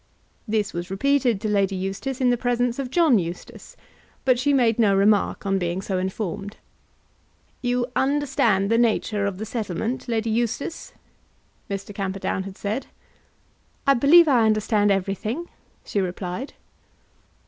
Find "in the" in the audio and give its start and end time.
2.19-2.35